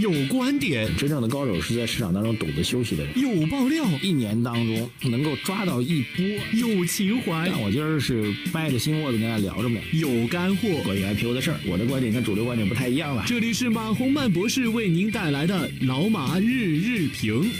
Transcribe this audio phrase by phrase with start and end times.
[0.00, 3.12] 有观点，真正的高手是在市场当中懂得休息的人。
[3.20, 6.24] 有爆料，一年当中能够抓到一波。
[6.54, 9.78] 有情怀，但我今儿是掰着心窝子跟大家聊着呢。
[9.92, 13.24] 有干货，关于 IPO 的事儿，我的观点跟主流观点不太一样了。
[13.26, 17.50] 这里是马洪曼博士为您带来的老马日日评。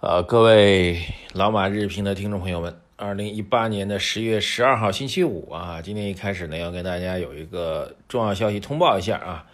[0.00, 1.00] 呃，各位
[1.32, 9.46] 老马日评的听众朋友们，二零一八年的十月十二号星期五啊，今天一开始呢，要跟大家有一个重要消息通报一下啊。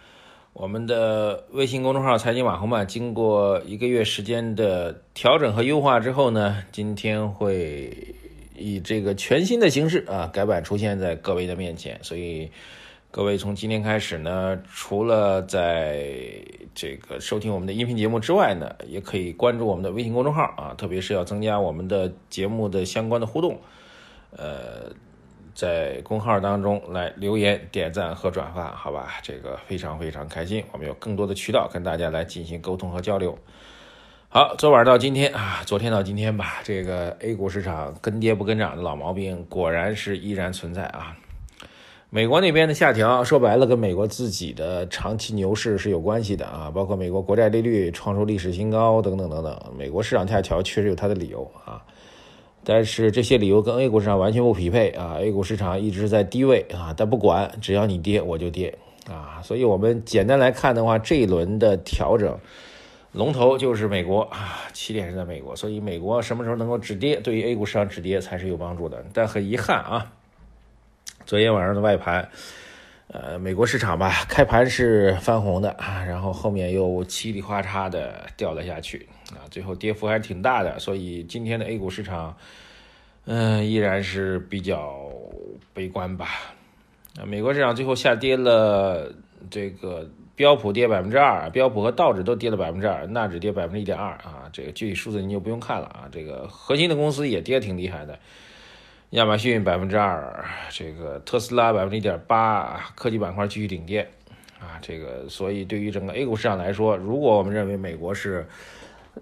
[0.59, 8.15] 我们的微信公众号“财经马红曼”经过一个月时间的调整和优化之后呢，今天会
[8.57, 12.03] 以这个全新的形式啊改版出现在各位的面前。
[12.03, 12.51] 所以，
[13.11, 16.17] 各位从今天开始呢，除了在
[16.75, 23.61] 这个收听我们的音频节目之外呢，也可以关注我们的微信公众号啊，特别是要增加我们的节目的相关的互动，
[24.35, 24.91] 呃。
[25.57, 29.15] 在公号当中来留言、点赞和转发，好吧？
[29.23, 33.39] 这个非常非常开心，我们有更多的渠道跟大家来进行沟通和交流。
[34.29, 41.17] 好，昨晚到今天啊，昨天到今天吧，这个 A 股市场跟跌不跟涨的老毛病果然是依然存在啊。
[42.11, 51.83] 美国那边的下调，说白了跟美国自己的长期牛市是有关系的啊，包括美国国债利率创出历史新高等等等等，美国市场下调确实有它的理由啊。
[52.69, 58.77] 但是这些理由跟 A 股市场完全不匹配啊！A 股市场一直在低位啊，但不管，只要你跌我就跌
[59.09, 59.41] 啊！
[59.45, 62.37] 所以我们简单来看的话，这一轮的调整
[63.13, 69.05] 龙头就是美国啊，起点是在美国，所以美国什么时候能够止跌，对于 A 股市场止跌才是有帮助的。
[69.13, 70.13] 但很遗憾啊，
[71.25, 72.29] 昨天晚上的外盘。
[73.09, 82.37] 呃，美国市场吧，开盘是翻红的啊，然后后面又稀里哗嚓的掉了下去啊，最后跌幅还是挺大的，所以今天的 A 股市场，
[83.25, 85.09] 嗯，依然是比较
[85.73, 86.27] 悲观吧。
[87.17, 89.13] 啊，美国市场最后下跌了，
[89.51, 98.19] 这个标普跌百分之二，标普和道指都跌了百分之二，纳指跌百分之一点二啊，这个具体数字你就不用看了啊，这个核心的公司也跌挺厉害的。
[99.11, 104.07] 亚马逊百分之二，这个特斯拉百分之一点八，科技板块继续顶跌，
[104.59, 108.45] 啊，这个所以对于整个 A 股市场来说，如果我们认为美国是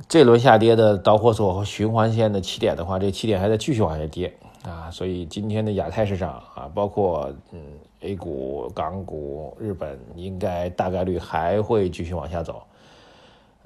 [0.09, 7.61] 这轮下跌的导火索和循环线的起点的话，这起点还在继续往下跌，啊，所以今天的亚太市场啊，包括嗯
[8.01, 12.63] A 股、港股、日本，应该大概率还会继续往下走，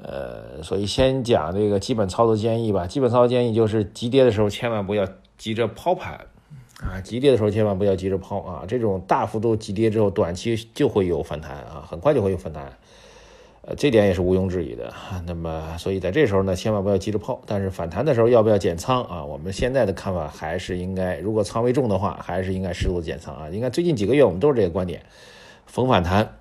[0.03, 5.07] 呃，所以先讲这个基本操作建议吧，基本操作建议就是急跌的时候千万不要。
[5.39, 6.27] 急着抛盘
[6.81, 8.65] 啊，急跌的时候千万不要急着抛啊！
[8.69, 12.73] 这种大幅度急跌之后，短期就会有反弹啊，很快就会有反弹，
[13.63, 14.95] 呃，这点也是毋庸置疑的。
[15.27, 17.41] 那么，所以在这时候呢，千万不要急着抛。
[17.47, 19.25] 但是反弹的时候要不要减仓啊？
[19.25, 23.49] 我们现在的看法还是应该，如果仓位重的话，还是应该适度减仓啊。
[23.51, 25.03] 应该最近几个月我们都是这个观点，
[25.67, 26.37] 逢反弹，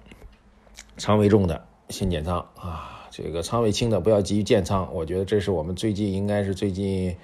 [0.97, 4.93] 仓位重的先减仓啊，这个仓位轻的不要急于建仓。
[4.93, 7.15] 我觉得这是我们最近应该是最近。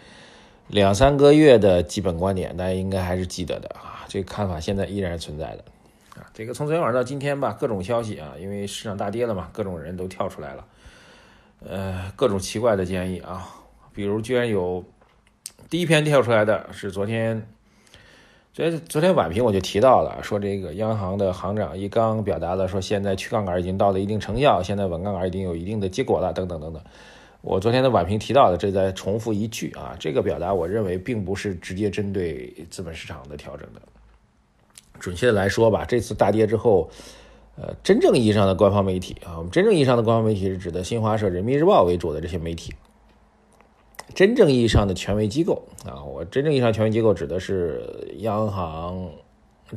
[0.74, 4.04] 两三个月的基本观点，大家应该还是记得的啊。
[4.08, 5.64] 这个看法现在依然存在的
[6.20, 6.26] 啊。
[6.34, 10.66] 这个从昨天晚上到今天吧，各种消息啊，因为市场大跌了嘛，各种人都跳出来了，
[11.64, 13.48] 呃，各种奇怪的建议啊。
[13.94, 14.84] 比如，居然有
[15.70, 17.48] 第一篇跳出来的是昨天，
[18.52, 26.82] 昨天昨天晚评我就提到了，说这个央行的行长一刚表达了说，现在去杠杆已经到了一定成效，现在稳杠杆已经有一定的结果了，等等等等。
[27.44, 33.82] 我昨天的晚评提到的，这再重复一句啊，这个表达我认为并不是直接针对资本市场的调整的。
[34.98, 36.90] 准确的来说吧，这次大跌之后，
[37.58, 42.74] 呃，真正意义上的官方媒体啊，我们真正意义上的官方媒体是指的新华社、人民日报为主的这些媒体。
[44.16, 49.12] 真正意义上的权威机构啊，我真正意义上权威机构指的是央行、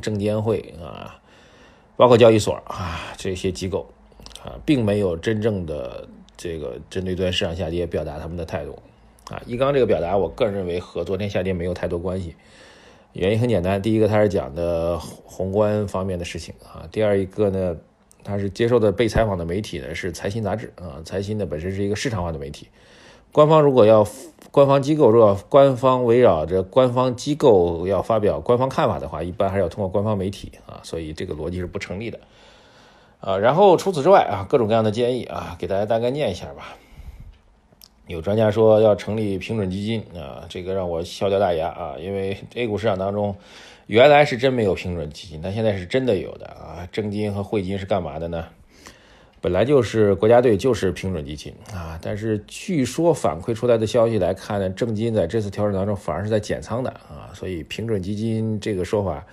[0.01, 1.19] 证监会啊，
[1.97, 3.85] 包括交易所啊这些机构
[4.41, 6.07] 啊，并没有真正的。
[6.37, 8.77] 这个针对昨天市场下跌表达他们的态度，
[9.31, 12.35] 啊，一刚这个表达，我个人认为和昨天下跌没有太多关系。
[13.13, 17.75] 原因很简单，第一个他是讲的宏观方面的事情啊，第二一个呢，
[18.23, 22.67] 他是接受的被采访的媒体呢是财新杂志啊，财新呢本身是一个市场化的媒体，
[23.31, 24.07] 官方如果要
[24.51, 32.19] 官方机构如果官方围绕着官方机构要发表官方看法的话，一般还是要通过官方媒体啊，所以这个逻辑是不成立的。
[33.19, 36.75] 啊，然后除此之外啊，各种各样的建议啊，给大家大概念一下吧。
[38.05, 43.35] 有专家说要成立平准基金啊，这个让我笑掉大牙啊，因为 A 股市场当中
[43.87, 46.87] 原来是真没有平准基金，但现在是真的有的啊。
[46.91, 48.45] 证金和汇金是干嘛的呢？
[49.41, 59.25] 本来就是国家队就是平准基金啊，但是据说反馈出来的消息来看呢，证金在这次调整当中反而是在减仓的啊，所以平准基金这个说法。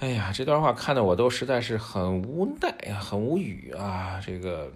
[0.00, 4.22] 哎呀，这段话看得我都实在是很无奈呀，很无语啊。
[4.24, 4.70] 这个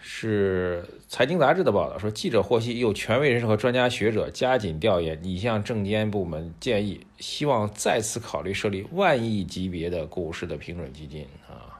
[0.00, 11.78] 是财经杂志的报道说，记者获悉有权威人士和专家学者加紧调研，已向证监部门建议，希望再次考虑设立万亿级别的股市的平准基金啊。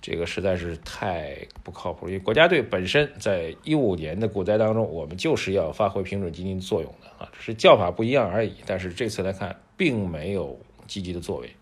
[0.00, 8.54] 这个实在是太不靠谱，因为国家队本身在一五年的股灾当中，我们就是要发挥平准基金作用的啊，只是叫法不一样而已。
[8.64, 10.58] 但是这次来看，并没有。
[10.90, 11.54] 积极的作为。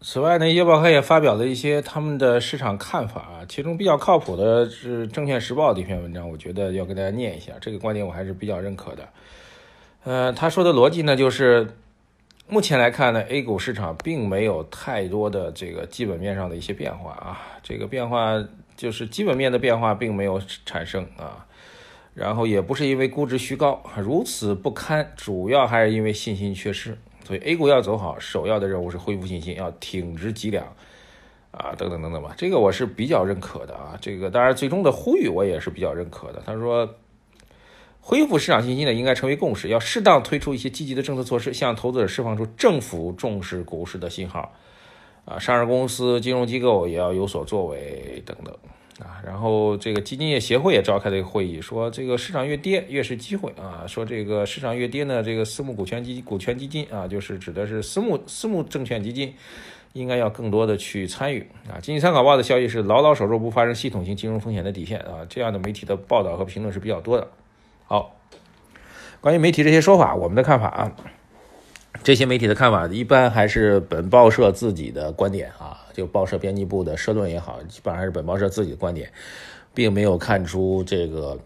[0.00, 7.52] 此外呢，业报刊也发表了一些他们的市场看法啊，其中比较靠谱的是《证券时报》的一篇文章，我觉得要跟大家念一下。
[7.60, 9.08] 这个观点我还是比较认可的。
[10.02, 11.66] 呃，他说的逻辑呢，就是
[12.48, 18.44] 目前来看呢，A 股市场并没有太多的这个基本面上的一些变化啊，这个变化
[18.76, 21.46] 就是基本面的变化并没有产生啊，
[22.12, 26.98] 然后也不是因为估值虚高如此不堪，主要还是因为信心缺失。
[27.24, 30.64] 所以 A 股要走好，首要的任务是恢复信心，要挺直脊梁，
[31.50, 33.98] 啊，等等等等吧，这个我是比较认可的啊。
[34.00, 36.42] 这个当然最终的呼吁我也是比较认可的。
[36.44, 36.88] 他说，
[38.00, 44.52] 恢复市场信心呢，应该成为共识，要适当推出一些积极的政策措施，向投资者释放出政府重视股市的信号，
[45.24, 48.54] 啊，上市公司、金融机构也要有所作为，等等。
[49.00, 53.84] 啊，然后这个基金业协会也召开了一个会议，说这个市场越跌越是机会啊。
[53.88, 59.34] 说这个市场越跌呢，这个私募股权基股权基金啊，就是指的是私募私募证券基金，
[59.94, 61.80] 应该要更多的去参与啊。
[61.82, 65.26] 经济参考报的消息是牢牢守住不发生系统性金融风险的底线啊。
[65.28, 67.26] 这样的媒体的报道和评论是比较多的。
[67.86, 68.14] 好，
[69.20, 70.92] 关于媒体这些说法，我们的看法啊。
[72.04, 79.10] 这些媒体的看法一般还是本报社自己的观点啊，就报社编辑部的社论也好，基本上还是本报社自己的观点，
[79.72, 81.38] 并没有看出这个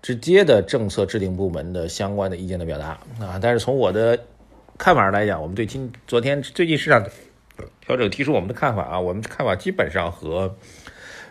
[0.00, 3.38] 直接的政策制定部门的相关的意见的表达啊。
[3.42, 4.18] 但是从我的
[4.78, 7.06] 看法上来讲，我们对今昨天最近市场
[7.82, 10.48] 调整提出我们的看法啊，我们的看法基本上和《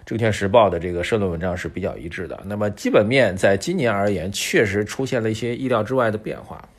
[0.06, 2.40] 证券时报》的这个社论文章是比较一致的。
[2.46, 6.70] 那么基本面在今年而言，确实出现了一些意料之外的变化。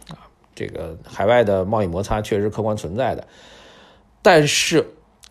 [0.55, 3.27] 这个海外的贸易摩擦确实客观存在的，
[4.23, 4.87] 但是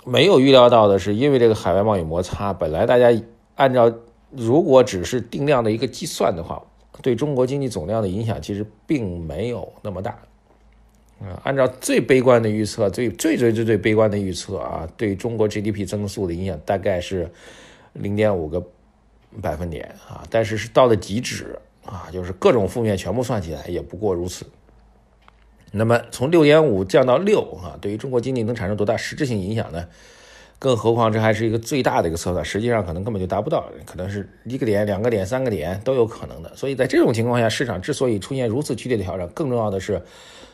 [0.06, 3.12] 没有预料到的是，因为这个海外贸易摩擦，本来大家
[3.56, 3.92] 按照
[4.32, 6.62] 如果只是定量的一个计算的话，
[7.02, 10.18] 对中国经济总量的影响其实并没有那么大。
[11.22, 17.32] 啊，按照最悲观的预测，最最最最最悲观的预测啊，对中国 GDP 增速的影响大概是
[17.94, 18.62] 零点五个
[19.42, 24.46] 百分点啊，但是是到了极值啊，就是各种负面全部算起来也不过如此。
[25.76, 29.88] 那么从六点五降到六啊，对于中国经济能产生多大实质性影响呢？
[30.60, 36.56] 更何况这还是一个最大的一个测算，实际上可能根本就达不到，可能是一个点、两个点、三个点都有可能的。
[36.56, 40.02] 所以在这种情况下，市场之所以出现如此剧烈的调整，更重要的是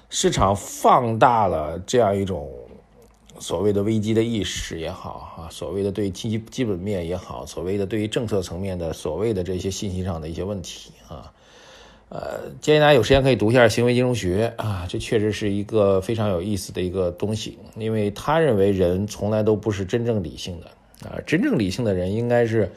[0.09, 2.49] 市场放大了这样一种
[3.39, 11.31] 所谓的危机的意识也好啊，所谓的对基基本面也好，所谓的对于政策层面的所谓的这些信息上的一些问题啊。
[12.09, 17.59] 呃，建议大家有时间可以读一下行为金融学啊，这确实是一个非常有意思的一个东西。
[17.77, 22.71] 因为他认为人从来都不是真正理性的啊，真正理性的人应该是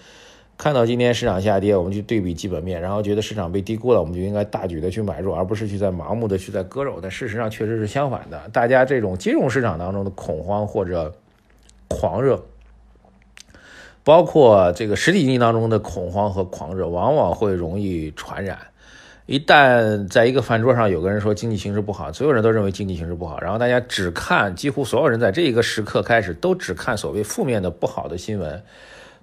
[0.58, 6.98] 看到今天市场下跌，我们去对比基本面，然后觉得市场被低估了，我们就应该大举的去买入，而不是去在盲目的去在割肉。
[7.00, 11.10] 但事实上确实是相反的，大家这种金融市场当中的恐慌或者
[11.88, 12.44] 狂热，
[14.04, 18.58] 包括这个实体经济当中的恐慌和狂热，往往会容易传染。
[19.32, 28.62] 一旦在一个饭桌上有个人说经济形势不好，所有人都认为经济形势不好，然后大家只看，几乎所有人在这一个时刻开始都只看所谓负面的不好的新闻，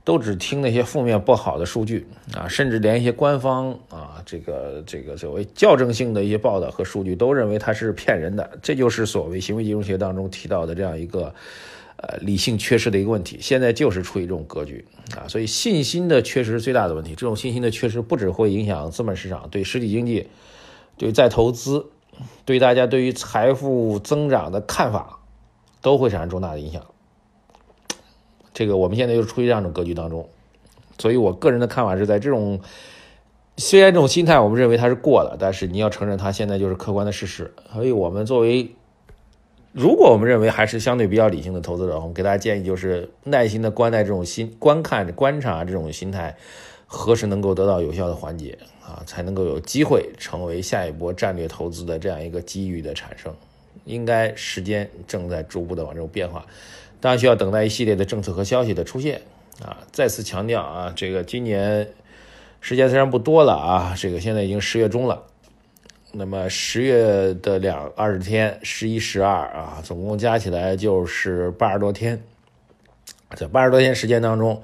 [0.04, 11.32] 都只听那些负面不好的数据啊，甚至连一些官方啊这个这个所谓校正性的一些报道和数据都认为它是骗人的，这就是所谓行为金融学当中提到的这样一个。
[12.02, 14.86] 呃，理性缺失的一个问题，现在就是处于这种格局
[15.18, 17.10] 啊，所以信心的缺失是最大的问题。
[17.10, 20.30] 这种信心的缺失不只会影响资本市场，对实体经济、
[20.96, 21.88] 对再投资、
[22.46, 25.20] 对大家对于财富增长的看法，
[25.82, 26.86] 都会产生重大的影响。
[28.54, 30.30] 这个我们现在就处于这样一种格局当中，
[31.00, 32.62] 所以我个人的看法是在这种，
[33.58, 37.54] 虽然这种心态我们认为它是过了，但是你要承认它现在就是客观的事实。
[37.74, 38.74] 所以我们作为。
[39.72, 46.36] 如果我们认为还是相对比较理性的投资者，我们给大家建议就是耐心的观待这种心、观看、观察这种心态，
[46.88, 53.32] 何时能够得到有效的缓解啊，才能够有机会成为下一波战略投资的这样一个机遇的产生。
[53.86, 56.46] 应该时间正在逐步的往这种变化，
[57.00, 59.22] 当然需要等待一系列的政策和消息的出现
[59.64, 59.78] 啊。
[59.92, 61.88] 再次强调啊，这个今年
[62.60, 65.24] 时间虽然不多了啊，这个现在已经十月中了。
[66.12, 72.20] 那么十月的两二十天，十一、十二啊，总共加起来就是八十多天。
[73.36, 74.64] 在八十多天时间当中，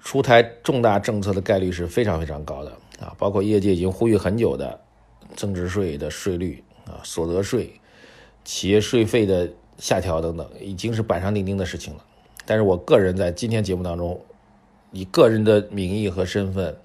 [0.00, 3.14] 出台重大政策的概率是非常非常高的啊！
[3.16, 4.80] 包括业界已经呼吁很久的
[5.36, 7.72] 增值税的税率啊、所得税、
[8.44, 9.48] 企业税费的
[9.78, 12.04] 下调等等，已经是板上钉钉的事情了。
[12.44, 14.20] 但是我个人在今天节目当中，
[14.90, 16.76] 以个人的名义和身份，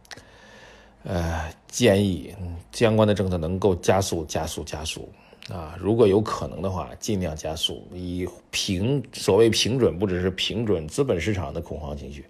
[1.10, 2.36] 呃，建议
[2.74, 5.10] 相关的政策能够加速、加速、加速
[5.50, 5.74] 啊！
[5.80, 12.26] 如果有可能的话，尽量加速，以平所谓平准，不只是平准资本市场的恐慌情绪，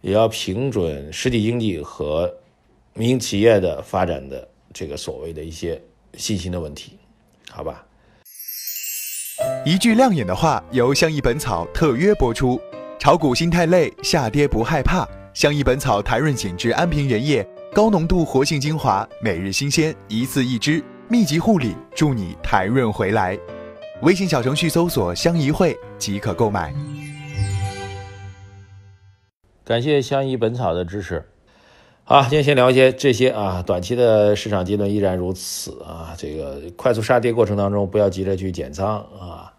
[0.00, 2.32] 也要平准实体经济和
[2.92, 5.82] 民营企业的发展的这个所谓的一些
[6.16, 6.96] 信心的问题，
[7.50, 7.84] 好吧？
[9.66, 12.60] 一句亮眼的话，由相宜本草特约播出。
[13.00, 15.04] 炒股心太累，下跌不害怕。
[15.34, 23.36] 相宜本草台润紧致安瓶原液，高浓度活性精华，每日新鲜，一次一支，密集护理，助你台润回来。
[24.02, 26.72] 微信小程序搜索“相宜会”即可购买。
[29.64, 31.28] 感谢相宜本草的支持。
[32.04, 36.14] 好，今天先聊一些这些啊，短期的市场阶段依然如此啊。
[36.16, 39.52] 这个快速杀跌过程当中，不要急着去减仓啊。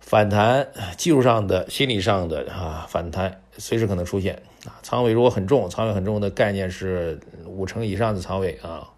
[0.00, 4.78] 反弹，技术上的、心理上的啊，反弹随时可能出现啊。
[4.82, 8.88] 仓位如果很重，仓位很重的概念是五成以上的仓位啊。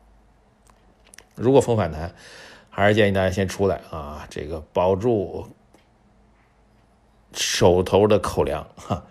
[1.34, 2.14] 如果逢反弹，
[2.70, 5.48] 还是建议大家先出来啊，这个保住
[7.32, 9.04] 手头的口粮哈。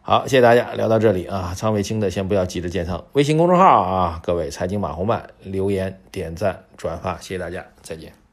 [0.00, 3.04] 好，谢谢大家，聊到这里啊，仓位轻的先不要急着建仓。
[3.12, 8.27] 微信公众号啊，各位财经马红漫留言、点赞、转发，谢谢大家，再见。